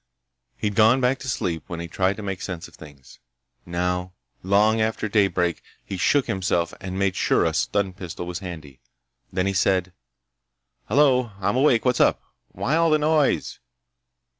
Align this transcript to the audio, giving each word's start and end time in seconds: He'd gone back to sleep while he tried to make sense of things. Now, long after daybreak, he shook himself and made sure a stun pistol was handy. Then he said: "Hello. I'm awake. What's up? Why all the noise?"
He'd 0.57 0.73
gone 0.73 0.99
back 0.99 1.19
to 1.19 1.29
sleep 1.29 1.65
while 1.67 1.77
he 1.77 1.87
tried 1.87 2.17
to 2.17 2.23
make 2.23 2.41
sense 2.41 2.67
of 2.67 2.73
things. 2.73 3.19
Now, 3.67 4.13
long 4.41 4.81
after 4.81 5.07
daybreak, 5.07 5.61
he 5.85 5.95
shook 5.95 6.25
himself 6.25 6.73
and 6.81 6.97
made 6.97 7.15
sure 7.15 7.45
a 7.45 7.53
stun 7.53 7.93
pistol 7.93 8.25
was 8.25 8.39
handy. 8.39 8.81
Then 9.31 9.45
he 9.45 9.53
said: 9.53 9.93
"Hello. 10.85 11.33
I'm 11.39 11.55
awake. 11.55 11.85
What's 11.85 12.01
up? 12.01 12.19
Why 12.47 12.75
all 12.77 12.89
the 12.89 12.97
noise?" 12.97 13.59